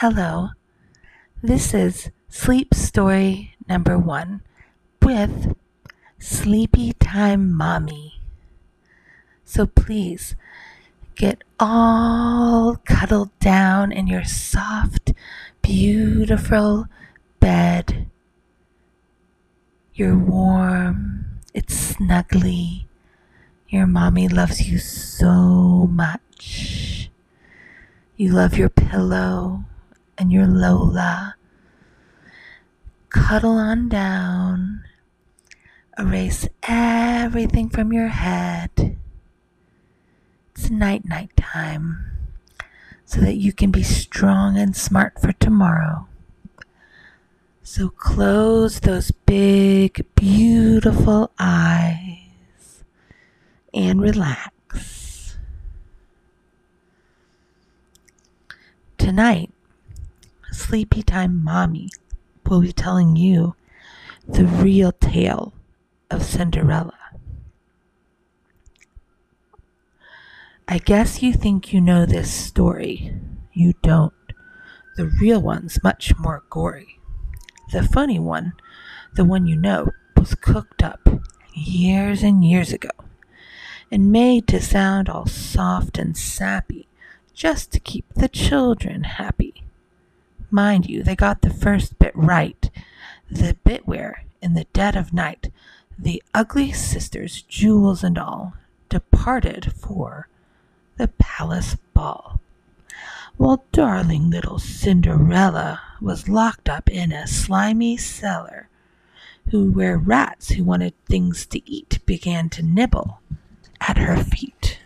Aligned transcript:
Hello, 0.00 0.52
this 1.42 1.74
is 1.74 2.08
sleep 2.30 2.72
story 2.72 3.54
number 3.68 3.98
one 3.98 4.40
with 5.02 5.54
Sleepy 6.18 6.94
Time 6.94 7.52
Mommy. 7.52 8.18
So 9.44 9.66
please 9.66 10.36
get 11.16 11.44
all 11.60 12.80
cuddled 12.86 13.38
down 13.40 13.92
in 13.92 14.06
your 14.06 14.24
soft, 14.24 15.12
beautiful 15.60 16.86
bed. 17.38 18.06
You're 19.92 20.16
warm, 20.16 21.40
it's 21.52 21.92
snuggly. 21.92 22.86
Your 23.68 23.86
mommy 23.86 24.28
loves 24.28 24.66
you 24.66 24.78
so 24.78 25.86
much. 25.92 27.10
You 28.16 28.32
love 28.32 28.56
your 28.56 28.70
pillow 28.70 29.66
and 30.20 30.30
your 30.30 30.46
Lola. 30.46 31.34
Cuddle 33.08 33.56
on 33.56 33.88
down. 33.88 34.84
Erase 35.98 36.46
everything 36.62 37.70
from 37.70 37.90
your 37.90 38.08
head. 38.08 38.98
It's 40.50 40.70
night 40.70 41.06
night 41.06 41.34
time 41.38 42.18
so 43.06 43.20
that 43.22 43.36
you 43.36 43.54
can 43.54 43.70
be 43.70 43.82
strong 43.82 44.58
and 44.58 44.76
smart 44.76 45.18
for 45.20 45.32
tomorrow. 45.32 46.06
So 47.62 47.88
close 47.88 48.80
those 48.80 49.10
big, 49.10 50.04
beautiful 50.14 51.32
eyes 51.38 52.84
and 53.72 54.02
relax. 54.02 55.38
Tonight, 58.98 59.50
Sleepy 60.70 61.02
Time 61.02 61.42
Mommy 61.42 61.88
will 62.48 62.60
be 62.60 62.72
telling 62.72 63.16
you 63.16 63.56
the 64.28 64.44
real 64.44 64.92
tale 64.92 65.52
of 66.12 66.24
Cinderella. 66.24 66.96
I 70.68 70.78
guess 70.78 71.24
you 71.24 71.32
think 71.32 71.72
you 71.72 71.80
know 71.80 72.06
this 72.06 72.30
story. 72.30 73.12
You 73.52 73.72
don't. 73.82 74.14
The 74.96 75.06
real 75.20 75.42
one's 75.42 75.82
much 75.82 76.16
more 76.20 76.44
gory. 76.48 77.00
The 77.72 77.82
funny 77.82 78.20
one, 78.20 78.52
the 79.16 79.24
one 79.24 79.48
you 79.48 79.56
know, 79.56 79.90
was 80.16 80.36
cooked 80.36 80.84
up 80.84 81.00
years 81.52 82.22
and 82.22 82.44
years 82.44 82.72
ago 82.72 82.90
and 83.90 84.12
made 84.12 84.46
to 84.46 84.60
sound 84.60 85.08
all 85.08 85.26
soft 85.26 85.98
and 85.98 86.16
sappy 86.16 86.86
just 87.34 87.72
to 87.72 87.80
keep 87.80 88.04
the 88.14 88.28
children 88.28 89.02
happy. 89.02 89.64
Mind 90.50 90.86
you, 90.86 91.02
they 91.02 91.14
got 91.14 91.42
the 91.42 91.52
first 91.52 91.98
bit 91.98 92.12
right. 92.14 92.70
The 93.30 93.56
bit 93.64 93.86
where, 93.86 94.24
in 94.42 94.54
the 94.54 94.66
dead 94.72 94.96
of 94.96 95.12
night, 95.12 95.52
the 95.96 96.22
ugly 96.34 96.72
sisters, 96.72 97.42
jewels 97.42 98.02
and 98.02 98.18
all, 98.18 98.54
departed 98.88 99.72
for 99.72 100.28
the 100.96 101.08
palace 101.18 101.76
ball, 101.94 102.40
while 103.36 103.64
darling 103.70 104.28
little 104.30 104.58
Cinderella 104.58 105.80
was 106.00 106.28
locked 106.28 106.68
up 106.68 106.90
in 106.90 107.12
a 107.12 107.26
slimy 107.26 107.96
cellar, 107.96 108.68
who 109.50 109.70
where 109.70 109.98
rats 109.98 110.50
who 110.50 110.64
wanted 110.64 110.94
things 111.06 111.46
to 111.46 111.70
eat 111.70 112.00
began 112.06 112.48
to 112.50 112.62
nibble 112.62 113.20
at 113.80 113.98
her 113.98 114.22
feet. 114.24 114.80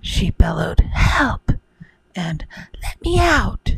She 0.00 0.30
bellowed, 0.30 0.80
Help! 0.80 1.52
and 2.14 2.44
Let 2.82 3.00
me 3.02 3.18
out! 3.20 3.76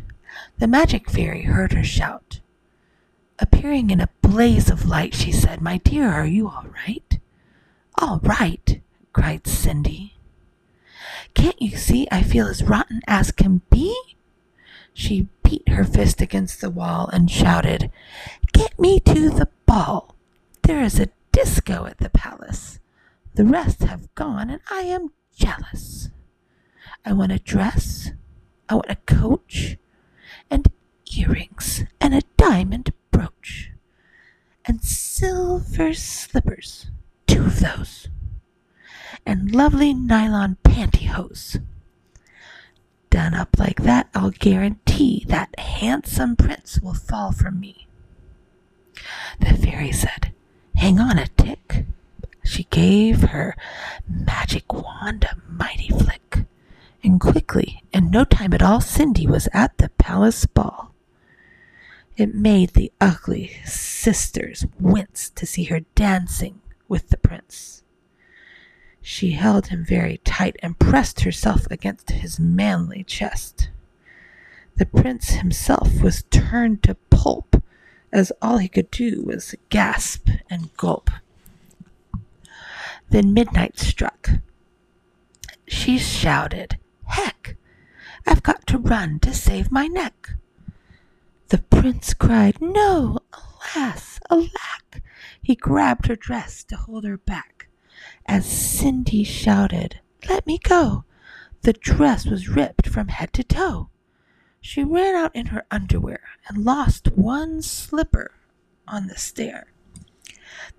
The 0.57 0.67
magic 0.67 1.09
fairy 1.09 1.43
heard 1.43 1.73
her 1.73 1.83
shout. 1.83 2.39
Appearing 3.39 3.89
in 3.89 3.99
a 3.99 4.09
blaze 4.21 4.69
of 4.69 4.85
light, 4.87 5.13
she 5.13 5.31
said, 5.31 5.61
My 5.61 5.77
dear, 5.77 6.09
are 6.09 6.25
you 6.25 6.47
all 6.47 6.65
right? 6.87 7.19
All 7.97 8.19
right, 8.23 8.81
cried 9.11 9.45
Cindy. 9.47 10.15
Can't 11.33 11.61
you 11.61 11.75
see 11.75 12.07
I 12.09 12.23
feel 12.23 12.47
as 12.47 12.63
rotten 12.63 13.01
as 13.07 13.31
can 13.31 13.61
be? 13.69 13.93
She 14.93 15.27
beat 15.43 15.67
her 15.67 15.83
fist 15.83 16.21
against 16.21 16.61
the 16.61 16.69
wall 16.69 17.09
and 17.11 17.29
shouted, 17.29 17.91
Get 18.53 18.79
me 18.79 19.01
to 19.01 19.29
the 19.29 19.49
ball. 19.65 20.15
There 20.63 20.81
is 20.81 20.99
a 20.99 21.09
disco 21.33 21.85
at 21.85 21.97
the 21.97 22.09
palace. 22.09 22.79
The 23.33 23.43
rest 23.43 23.83
have 23.83 24.13
gone, 24.15 24.49
and 24.49 24.61
I 24.71 24.81
am 24.83 25.11
jealous. 25.35 26.09
I 27.03 27.11
want 27.11 27.33
a 27.33 27.39
dress, 27.39 28.11
I 28.69 28.75
want 28.75 28.89
a 28.89 28.95
coach, 28.95 29.77
and 30.49 30.71
earrings, 31.17 31.83
and 32.01 32.13
a 32.13 32.21
diamond 32.37 32.93
brooch, 33.11 33.71
and 34.65 34.81
silver 34.83 35.93
slippers, 35.93 36.87
two 37.27 37.45
of 37.45 37.59
those, 37.59 38.07
and 39.25 39.53
lovely 39.55 39.93
nylon 39.93 40.57
pantyhose. 40.63 41.61
Done 43.09 43.33
up 43.33 43.57
like 43.57 43.81
that, 43.83 44.09
I'll 44.13 44.31
guarantee 44.31 45.25
that 45.27 45.57
handsome 45.59 46.35
prince 46.35 46.79
will 46.81 46.93
fall 46.93 47.31
for 47.31 47.51
me. 47.51 47.87
The 49.39 49.53
fairy 49.53 49.91
said, 49.91 50.33
Hang 50.75 50.99
on 50.99 51.17
a 51.17 51.27
tick. 51.27 51.85
She 52.43 52.63
gave 52.65 53.21
her 53.23 53.55
magic 54.07 54.71
wand 54.73 55.23
a 55.23 55.37
mighty 55.49 55.89
flick, 55.89 56.45
and 57.03 57.19
quickly, 57.19 57.81
no 58.15 58.23
time 58.23 58.53
at 58.53 58.61
all, 58.61 58.79
Cindy 58.79 59.27
was 59.27 59.49
at 59.51 59.77
the 59.77 59.89
palace 59.97 60.45
ball. 60.45 60.95
It 62.15 62.33
made 62.33 62.69
the 62.69 62.93
ugly 63.01 63.57
sisters 63.65 64.65
wince 64.79 65.29
to 65.31 65.45
see 65.45 65.65
her 65.65 65.81
dancing 65.95 66.61
with 66.87 67.09
the 67.09 67.17
prince. 67.17 67.83
She 69.01 69.31
held 69.31 69.67
him 69.67 69.83
very 69.83 70.19
tight 70.23 70.55
and 70.63 70.79
pressed 70.79 71.21
herself 71.21 71.67
against 71.69 72.09
his 72.11 72.39
manly 72.39 73.03
chest. 73.03 73.69
The 74.77 74.85
prince 74.85 75.31
himself 75.31 76.01
was 76.01 76.23
turned 76.31 76.83
to 76.83 76.95
pulp, 77.09 77.61
as 78.13 78.31
all 78.41 78.59
he 78.59 78.69
could 78.69 78.91
do 78.91 79.23
was 79.25 79.55
gasp 79.69 80.29
and 80.49 80.73
gulp. 80.77 81.09
Then 83.09 83.33
midnight 83.33 83.77
struck. 83.77 84.29
She 85.67 85.97
shouted! 85.97 86.77
I've 88.25 88.43
got 88.43 88.65
to 88.67 88.77
run 88.77 89.19
to 89.19 89.33
save 89.33 89.71
my 89.71 89.87
neck. 89.87 90.31
The 91.49 91.59
prince 91.59 92.13
cried, 92.13 92.59
No, 92.61 93.19
alas, 93.75 94.19
alack! 94.29 95.03
He 95.41 95.55
grabbed 95.55 96.07
her 96.07 96.15
dress 96.15 96.63
to 96.65 96.75
hold 96.75 97.03
her 97.03 97.17
back. 97.17 97.67
As 98.25 98.45
Cindy 98.45 99.23
shouted, 99.23 99.99
Let 100.27 100.47
me 100.47 100.57
go! 100.57 101.03
The 101.61 101.73
dress 101.73 102.25
was 102.25 102.49
ripped 102.49 102.87
from 102.87 103.09
head 103.09 103.33
to 103.33 103.43
toe. 103.43 103.89
She 104.61 104.83
ran 104.83 105.15
out 105.15 105.35
in 105.35 105.47
her 105.47 105.65
underwear 105.69 106.21
and 106.47 106.65
lost 106.65 107.09
one 107.13 107.61
slipper 107.61 108.31
on 108.87 109.07
the 109.07 109.17
stair. 109.17 109.67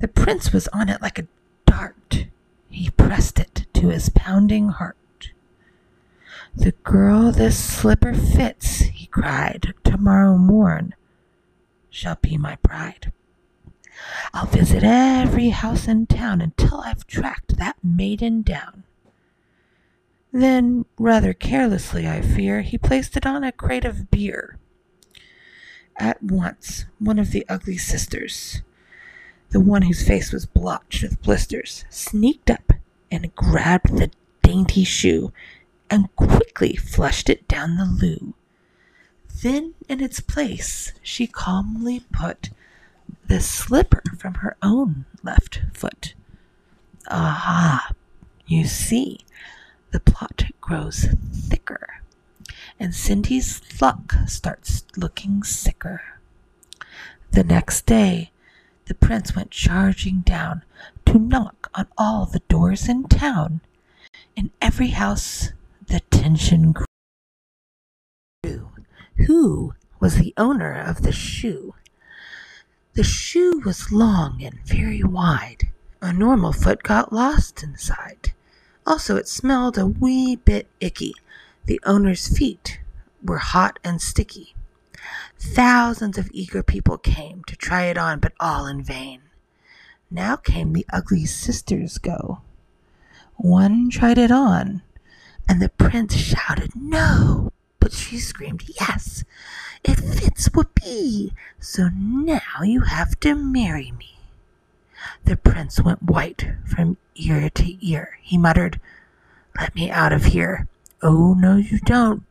The 0.00 0.08
prince 0.08 0.52
was 0.52 0.68
on 0.68 0.88
it 0.88 1.00
like 1.00 1.18
a 1.18 1.28
dart. 1.66 2.26
He 2.68 2.90
pressed 2.90 3.38
it 3.38 3.66
to 3.74 3.88
his 3.88 4.08
pounding 4.08 4.70
heart. 4.70 4.96
The 6.56 6.72
girl 6.84 7.32
this 7.32 7.56
slipper 7.58 8.14
fits, 8.14 8.78
he 8.80 9.06
cried, 9.06 9.74
tomorrow 9.84 10.36
morn 10.36 10.94
shall 11.90 12.16
be 12.20 12.36
my 12.36 12.56
bride. 12.62 13.12
I'll 14.32 14.46
visit 14.46 14.82
every 14.82 15.50
house 15.50 15.86
in 15.86 16.06
town 16.06 16.40
until 16.40 16.80
I've 16.80 17.06
tracked 17.06 17.58
that 17.58 17.76
maiden 17.84 18.42
down. 18.42 18.84
Then, 20.32 20.86
rather 20.98 21.32
carelessly, 21.32 22.08
I 22.08 22.20
fear, 22.20 22.62
he 22.62 22.78
placed 22.78 23.16
it 23.16 23.26
on 23.26 23.44
a 23.44 23.52
crate 23.52 23.84
of 23.84 24.10
beer. 24.10 24.58
At 25.98 26.22
once, 26.22 26.86
one 26.98 27.18
of 27.18 27.30
the 27.30 27.46
ugly 27.48 27.78
sisters, 27.78 28.62
the 29.50 29.60
one 29.60 29.82
whose 29.82 30.06
face 30.06 30.32
was 30.32 30.46
blotched 30.46 31.02
with 31.02 31.22
blisters, 31.22 31.84
sneaked 31.90 32.50
up 32.50 32.72
and 33.10 33.34
grabbed 33.34 33.96
the 33.96 34.10
dainty 34.42 34.84
shoe 34.84 35.32
and 35.90 36.14
quickly 36.16 36.76
flushed 36.76 37.28
it 37.28 37.46
down 37.48 37.76
the 37.76 37.84
loo. 37.84 38.34
Then, 39.42 39.74
in 39.88 40.00
its 40.00 40.20
place, 40.20 40.92
she 41.02 41.26
calmly 41.26 42.00
put 42.12 42.50
the 43.26 43.40
slipper 43.40 44.02
from 44.18 44.34
her 44.34 44.56
own 44.62 45.04
left 45.22 45.60
foot. 45.74 46.14
Aha! 47.08 47.90
You 48.46 48.64
see, 48.64 49.20
the 49.90 50.00
plot 50.00 50.44
grows 50.60 51.06
thicker, 51.32 52.00
and 52.78 52.94
Cindy's 52.94 53.60
luck 53.80 54.14
starts 54.26 54.84
looking 54.96 55.42
sicker. 55.42 56.18
The 57.32 57.44
next 57.44 57.86
day, 57.86 58.30
the 58.86 58.94
prince 58.94 59.34
went 59.34 59.50
charging 59.50 60.20
down 60.20 60.62
to 61.06 61.18
knock 61.18 61.70
on 61.74 61.88
all 61.98 62.26
the 62.26 62.42
doors 62.48 62.88
in 62.88 63.04
town. 63.04 63.60
In 64.34 64.50
every 64.62 64.88
house, 64.88 65.52
tension 66.26 66.72
grew. 66.72 68.68
Who 69.28 69.74
was 70.00 70.16
the 70.16 70.34
owner 70.36 70.74
of 70.74 71.02
the 71.02 71.12
shoe? 71.12 71.76
The 72.94 73.04
shoe 73.04 73.62
was 73.64 73.92
long 73.92 74.42
and 74.42 74.58
very 74.66 75.04
wide. 75.04 75.68
A 76.02 76.12
normal 76.12 76.52
foot 76.52 76.82
got 76.82 77.12
lost 77.12 77.62
inside. 77.62 78.32
Also, 78.84 79.14
it 79.14 79.28
smelled 79.28 79.78
a 79.78 79.86
wee 79.86 80.34
bit 80.34 80.66
icky. 80.80 81.14
The 81.66 81.80
owner's 81.86 82.26
feet 82.36 82.80
were 83.22 83.38
hot 83.38 83.78
and 83.84 84.02
sticky. 84.02 84.56
Thousands 85.38 86.18
of 86.18 86.28
eager 86.32 86.64
people 86.64 86.98
came 86.98 87.44
to 87.44 87.54
try 87.54 87.84
it 87.84 87.96
on, 87.96 88.18
but 88.18 88.32
all 88.40 88.66
in 88.66 88.82
vain. 88.82 89.20
Now 90.10 90.34
came 90.34 90.72
the 90.72 90.86
ugly 90.92 91.24
sisters 91.24 91.98
go. 91.98 92.40
One 93.36 93.90
tried 93.90 94.18
it 94.18 94.32
on, 94.32 94.82
and 95.48 95.60
the 95.60 95.68
prince 95.68 96.16
shouted, 96.16 96.70
No! 96.74 97.52
But 97.80 97.92
she 97.92 98.18
screamed, 98.18 98.64
Yes! 98.80 99.24
It 99.84 100.00
fits 100.00 100.46
whoopee! 100.52 101.32
So 101.60 101.88
now 101.94 102.62
you 102.62 102.82
have 102.82 103.18
to 103.20 103.34
marry 103.34 103.92
me. 103.92 104.18
The 105.24 105.36
prince 105.36 105.80
went 105.80 106.02
white 106.02 106.46
from 106.66 106.96
ear 107.14 107.50
to 107.50 107.86
ear. 107.86 108.18
He 108.22 108.38
muttered, 108.38 108.80
Let 109.58 109.74
me 109.74 109.90
out 109.90 110.12
of 110.12 110.26
here. 110.26 110.68
Oh, 111.02 111.34
no, 111.34 111.56
you 111.56 111.78
don't. 111.80 112.22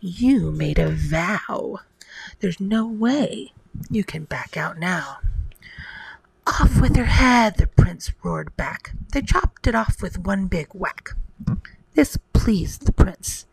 You 0.00 0.50
made 0.50 0.78
a 0.78 0.90
vow. 0.90 1.80
There's 2.40 2.60
no 2.60 2.86
way 2.86 3.52
you 3.90 4.02
can 4.04 4.24
back 4.24 4.56
out 4.56 4.78
now. 4.78 5.18
Off 6.46 6.80
with 6.80 6.96
her 6.96 7.04
head, 7.04 7.56
the 7.56 7.66
prince 7.66 8.10
roared 8.24 8.56
back. 8.56 8.92
They 9.12 9.22
chopped 9.22 9.66
it 9.66 9.74
off 9.74 10.00
with 10.00 10.18
one 10.18 10.46
big 10.46 10.68
whack. 10.72 11.10
This 11.94 12.18
pleased 12.32 12.86
the 12.86 12.92
prince. 12.92 13.46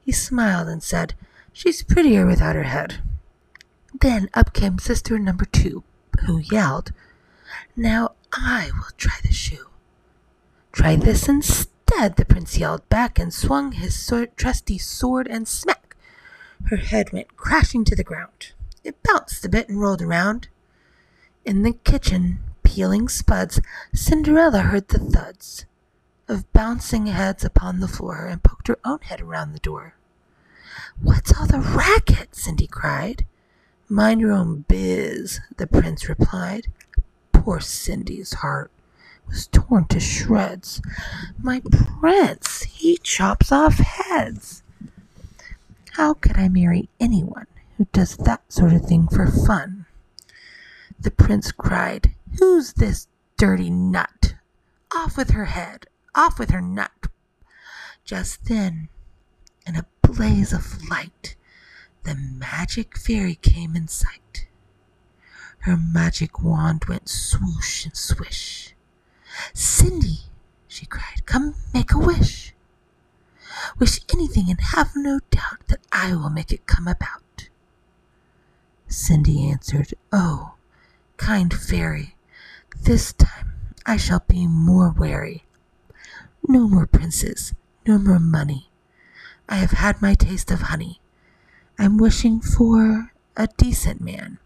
He 0.00 0.12
smiled 0.12 0.68
and 0.68 0.82
said, 0.82 1.14
She's 1.52 1.82
prettier 1.82 2.26
without 2.26 2.56
her 2.56 2.64
head. 2.64 3.00
Then 3.98 4.28
up 4.34 4.52
came 4.52 4.78
sister 4.78 5.18
number 5.18 5.44
two, 5.44 5.82
who 6.26 6.38
yelled, 6.38 6.92
Now 7.76 8.12
I 8.32 8.70
will 8.74 8.90
try 8.96 9.16
the 9.22 9.32
shoe. 9.32 9.68
Try 10.72 10.96
this 10.96 11.28
instead, 11.28 12.16
the 12.16 12.24
prince 12.24 12.56
yelled 12.58 12.88
back 12.88 13.18
and 13.18 13.32
swung 13.32 13.72
his 13.72 14.12
trusty 14.36 14.78
sword 14.78 15.26
and 15.26 15.48
smack. 15.48 15.96
Her 16.66 16.76
head 16.76 17.12
went 17.12 17.36
crashing 17.36 17.84
to 17.86 17.96
the 17.96 18.04
ground. 18.04 18.52
It 18.84 19.02
bounced 19.02 19.44
a 19.44 19.48
bit 19.48 19.68
and 19.68 19.80
rolled 19.80 20.02
around. 20.02 20.48
In 21.44 21.62
the 21.62 21.72
kitchen, 21.72 22.40
peeling 22.62 23.08
spuds, 23.08 23.60
Cinderella 23.92 24.60
heard 24.60 24.88
the 24.88 24.98
thuds 24.98 25.66
of 26.30 26.50
bouncing 26.52 27.06
heads 27.06 27.44
upon 27.44 27.80
the 27.80 27.88
floor 27.88 28.26
and 28.26 28.42
poked 28.42 28.68
her 28.68 28.78
own 28.84 29.00
head 29.02 29.20
around 29.20 29.52
the 29.52 29.58
door. 29.58 29.94
What's 31.02 31.36
all 31.36 31.46
the 31.46 31.58
racket? 31.58 32.36
Cindy 32.36 32.68
cried. 32.68 33.26
Mind 33.88 34.20
your 34.20 34.30
own 34.30 34.64
biz, 34.68 35.40
the 35.56 35.66
prince 35.66 36.08
replied. 36.08 36.68
Poor 37.32 37.58
Cindy's 37.58 38.34
heart 38.34 38.70
was 39.26 39.48
torn 39.48 39.86
to 39.86 39.98
shreds. 39.98 40.80
My 41.42 41.60
prince, 42.00 42.62
he 42.62 42.98
chops 42.98 43.50
off 43.50 43.78
heads. 43.78 44.62
How 45.92 46.14
could 46.14 46.36
I 46.38 46.48
marry 46.48 46.88
anyone 47.00 47.48
who 47.76 47.88
does 47.92 48.16
that 48.18 48.42
sort 48.52 48.72
of 48.72 48.82
thing 48.84 49.08
for 49.08 49.26
fun? 49.26 49.86
The 51.00 51.10
prince 51.10 51.50
cried, 51.50 52.14
Who's 52.38 52.74
this 52.74 53.08
dirty 53.36 53.70
nut? 53.70 54.34
Off 54.94 55.16
with 55.16 55.30
her 55.30 55.46
head, 55.46 55.86
off 56.14 56.38
with 56.38 56.50
her 56.50 56.60
nut. 56.60 57.06
Just 58.04 58.46
then, 58.46 58.88
in 59.66 59.76
a 59.76 59.86
blaze 60.02 60.52
of 60.52 60.88
light, 60.88 61.36
the 62.02 62.14
magic 62.14 62.98
fairy 62.98 63.34
came 63.36 63.76
in 63.76 63.88
sight. 63.88 64.48
Her 65.60 65.76
magic 65.76 66.42
wand 66.42 66.86
went 66.88 67.08
swoosh 67.08 67.84
and 67.84 67.96
swish. 67.96 68.74
Cindy, 69.52 70.20
she 70.66 70.86
cried, 70.86 71.26
come 71.26 71.54
make 71.74 71.92
a 71.92 71.98
wish. 71.98 72.54
Wish 73.78 74.00
anything 74.12 74.48
and 74.48 74.60
have 74.60 74.92
no 74.96 75.20
doubt 75.30 75.66
that 75.68 75.80
I 75.92 76.14
will 76.14 76.30
make 76.30 76.52
it 76.52 76.66
come 76.66 76.88
about. 76.88 77.48
Cindy 78.88 79.48
answered, 79.50 79.94
Oh, 80.12 80.54
kind 81.16 81.52
fairy, 81.52 82.16
this 82.82 83.12
time 83.12 83.74
I 83.86 83.96
shall 83.96 84.24
be 84.26 84.46
more 84.46 84.90
wary. 84.90 85.44
No 86.48 86.68
more 86.68 86.86
princes, 86.86 87.54
no 87.86 87.98
more 87.98 88.18
money. 88.18 88.70
I 89.48 89.56
have 89.56 89.72
had 89.72 90.00
my 90.00 90.14
taste 90.14 90.50
of 90.50 90.62
honey. 90.62 91.00
I'm 91.78 91.96
wishing 91.96 92.40
for 92.40 93.12
a 93.36 93.48
decent 93.56 94.00
man. 94.00 94.38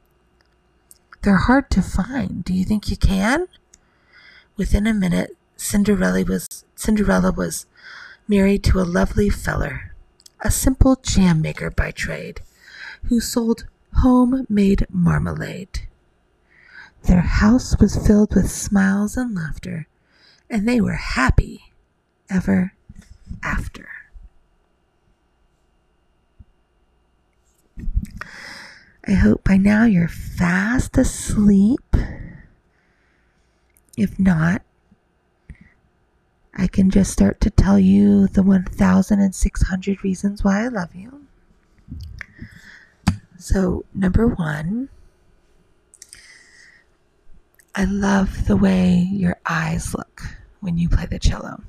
They're 1.22 1.36
hard 1.36 1.70
to 1.70 1.82
find. 1.82 2.44
Do 2.44 2.52
you 2.52 2.64
think 2.64 2.90
you 2.90 2.96
can? 2.96 3.48
Within 4.56 4.86
a 4.86 4.94
minute, 4.94 5.36
Cinderella 5.56 6.24
was 6.24 6.64
Cinderella 6.74 7.32
was 7.32 7.66
married 8.28 8.64
to 8.64 8.80
a 8.80 8.82
lovely 8.82 9.30
feller, 9.30 9.94
a 10.40 10.50
simple 10.50 10.96
jam 10.96 11.40
maker 11.40 11.70
by 11.70 11.90
trade, 11.90 12.40
who 13.04 13.20
sold 13.20 13.66
homemade 13.94 14.86
marmalade. 14.90 15.88
Their 17.02 17.20
house 17.20 17.78
was 17.78 18.06
filled 18.06 18.34
with 18.34 18.50
smiles 18.50 19.16
and 19.16 19.34
laughter, 19.34 19.86
and 20.50 20.68
they 20.68 20.80
were 20.80 20.94
happy 20.94 21.72
ever 22.34 22.72
after. 23.42 23.88
I 29.06 29.12
hope 29.12 29.44
by 29.44 29.56
now 29.56 29.84
you're 29.84 30.08
fast 30.08 30.98
asleep. 30.98 31.96
If 33.96 34.18
not, 34.18 34.62
I 36.56 36.66
can 36.66 36.90
just 36.90 37.12
start 37.12 37.40
to 37.42 37.50
tell 37.50 37.78
you 37.78 38.26
the 38.28 38.42
1,600 38.42 40.04
reasons 40.04 40.42
why 40.42 40.64
I 40.64 40.68
love 40.68 40.94
you. 40.94 41.26
So, 43.38 43.84
number 43.94 44.26
one, 44.26 44.88
I 47.74 47.84
love 47.84 48.46
the 48.46 48.56
way 48.56 48.94
your 49.10 49.36
eyes 49.44 49.94
look 49.94 50.22
when 50.60 50.78
you 50.78 50.88
play 50.88 51.06
the 51.06 51.18
cello. 51.18 51.62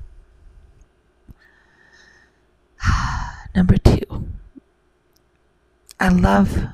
Number 3.54 3.76
two, 3.76 4.28
I 5.98 6.08
love 6.08 6.66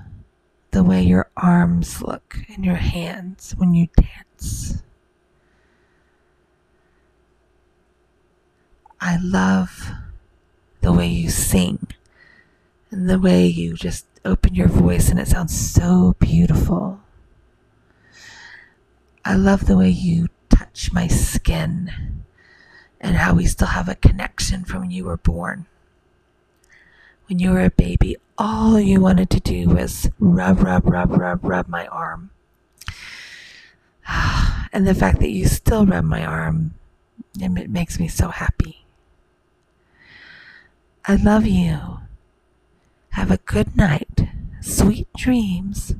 the 0.73 0.83
way 0.83 1.03
your 1.03 1.31
arms 1.37 2.03
look 2.03 2.39
and 2.53 2.65
your 2.65 2.77
hands 2.77 3.55
when 3.57 3.75
you 3.75 3.89
dance. 3.97 4.83
I 9.01 9.19
love 9.21 9.91
the 10.81 10.93
way 10.93 11.09
you 11.09 11.29
sing 11.29 11.89
and 12.91 13.09
the 13.09 13.19
way 13.19 13.47
you 13.47 13.75
just 13.75 14.07
open 14.25 14.55
your 14.55 14.69
voice 14.69 15.09
and 15.09 15.19
it 15.19 15.29
sounds 15.29 15.57
so 15.57 16.15
beautiful. 16.19 17.01
I 19.25 19.35
love 19.35 19.67
the 19.67 19.77
way 19.77 19.91
you 19.91 20.29
touch 20.49 20.93
my 20.93 21.07
skin 21.07 22.25
and 23.01 23.17
how 23.17 23.35
we 23.35 23.47
still 23.47 23.69
have 23.69 23.89
a 23.89 23.95
connection 23.95 24.65
from 24.65 24.83
when 24.83 24.91
you 24.91 25.05
were 25.05 25.17
born. 25.17 25.67
When 27.29 27.39
you 27.39 27.51
were 27.51 27.65
a 27.65 27.71
baby, 27.71 28.17
all 28.37 28.79
you 28.79 29.01
wanted 29.01 29.31
to 29.31 29.41
do 29.41 29.69
was 29.69 30.11
rub, 30.19 30.61
rub, 30.61 30.87
rub, 30.87 31.11
rub, 31.13 31.45
rub 31.45 31.69
my 31.69 31.87
arm. 31.87 32.31
And 34.75 34.89
the 34.89 34.95
fact 34.95 35.21
that 35.21 35.29
you 35.29 35.49
still 35.49 35.85
rub 35.85 36.05
my 36.05 36.25
arm, 36.25 36.75
it 37.39 37.69
makes 37.69 38.01
me 38.01 38.09
so 38.09 38.29
happy. 38.29 38.87
I 41.05 41.17
love 41.17 41.47
you. 41.47 41.99
Have 43.11 43.31
a 43.31 43.37
good 43.37 43.77
night. 43.77 44.29
Sweet 44.63 45.09
dreams. 45.15 45.95